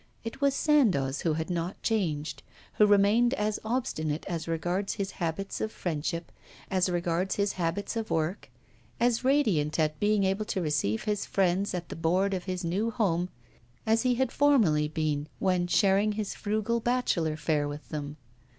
It 0.23 0.41
was 0.41 0.55
Sandoz 0.55 1.21
who 1.21 1.33
had 1.33 1.51
not 1.51 1.79
changed, 1.83 2.41
who 2.79 2.87
remained 2.87 3.35
as 3.35 3.59
obstinate 3.63 4.25
as 4.27 4.47
regards 4.47 4.93
his 4.95 5.11
habits 5.21 5.61
of 5.61 5.71
friendship, 5.71 6.31
as 6.71 6.89
regards 6.89 7.35
his 7.35 7.53
habits 7.53 7.95
of 7.95 8.09
work, 8.09 8.49
as 8.99 9.23
radiant 9.23 9.77
at 9.77 9.99
being 9.99 10.23
able 10.23 10.45
to 10.45 10.59
receive 10.59 11.03
his 11.03 11.27
friends 11.27 11.75
at 11.75 11.89
the 11.89 11.95
board 11.95 12.33
of 12.33 12.45
his 12.45 12.63
new 12.65 12.89
home 12.89 13.29
as 13.85 14.01
he 14.01 14.15
had 14.15 14.31
formerly 14.31 14.87
been, 14.87 15.27
when 15.37 15.67
sharing 15.67 16.13
his 16.13 16.33
frugal 16.33 16.79
bachelor 16.79 17.37
fare 17.37 17.67
with 17.67 17.89
them. 17.89 18.17